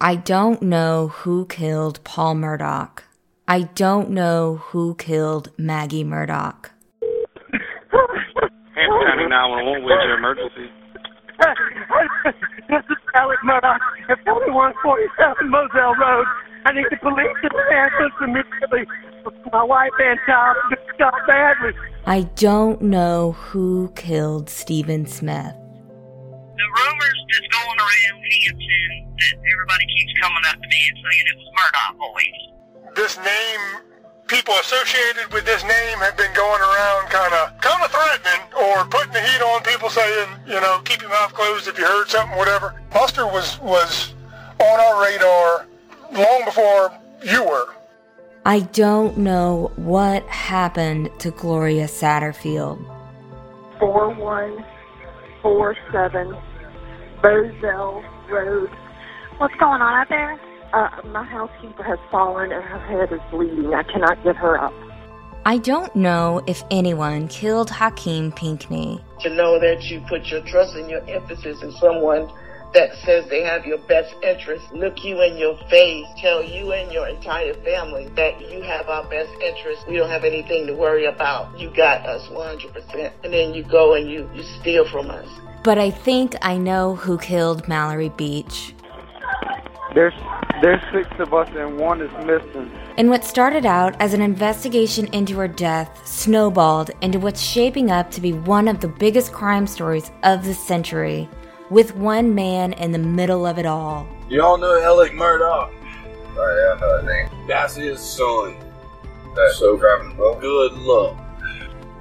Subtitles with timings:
[0.00, 3.00] I don't know who killed Paul Murdaugh.
[3.48, 6.54] I don't know who killed Maggie Murdaugh.
[8.76, 10.70] Hampton County 911, where's your emergency?
[12.68, 13.78] this is Alex Murdaugh
[14.08, 16.26] at 4147 Moselle Road.
[16.66, 18.86] I need the police to answer immediately.
[19.52, 21.72] My wife and child just shot badly.
[22.06, 25.54] I don't know who killed Stephen Smith.
[26.56, 31.24] The rumors that's going around Hampton that everybody keeps coming up to me and saying
[31.28, 32.40] it was Murdaugh boys.
[32.96, 33.60] This name,
[34.26, 38.86] people associated with this name have been going around kind of kind of threatening or
[38.86, 42.08] putting the heat on people saying, you know, keep your mouth closed if you heard
[42.08, 42.80] something, whatever.
[42.90, 44.14] Buster was was
[44.60, 45.66] on our radar
[46.12, 46.90] long before
[47.22, 47.66] you were.
[48.46, 52.82] I don't know what happened to Gloria Satterfield.
[53.78, 56.34] 4147
[57.22, 58.70] Moselle Road.
[59.38, 60.40] What's going on out there?
[60.72, 63.72] Uh, my housekeeper has fallen and her head is bleeding.
[63.74, 64.72] I cannot get her up.
[65.46, 69.02] I don't know if anyone killed Hakeem Pinckney.
[69.20, 72.30] To know that you put your trust and your emphasis in someone
[72.74, 76.92] that says they have your best interest, look you in your face, tell you and
[76.92, 79.88] your entire family that you have our best interest.
[79.88, 81.58] We don't have anything to worry about.
[81.58, 83.12] You got us 100%.
[83.24, 85.28] And then you go and you, you steal from us.
[85.64, 88.74] But I think I know who killed Mallory Beach.
[89.94, 90.14] There's
[90.60, 92.70] there's six of us and one is missing.
[92.96, 98.10] And what started out as an investigation into her death snowballed into what's shaping up
[98.12, 101.28] to be one of the biggest crime stories of the century,
[101.70, 104.08] with one man in the middle of it all.
[104.28, 105.70] Y'all know Alex Murdaugh?
[105.70, 107.46] Oh yeah, I know his name.
[107.46, 108.56] That's his son.
[109.36, 110.16] That's so driving.
[110.16, 111.16] Good luck.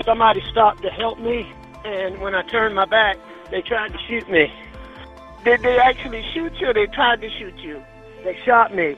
[0.04, 1.52] Somebody stopped to help me,
[1.86, 3.18] and when I turned my back,
[3.52, 4.48] they tried to shoot me.
[5.44, 7.84] Did they actually shoot you they tried to shoot you?
[8.24, 8.98] They shot me.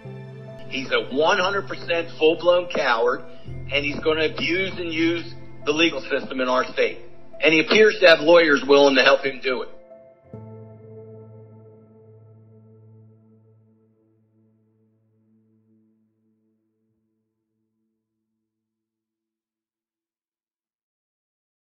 [0.69, 5.33] He's a 100% full blown coward, and he's going to abuse and use
[5.65, 6.99] the legal system in our state.
[7.41, 9.69] And he appears to have lawyers willing to help him do it.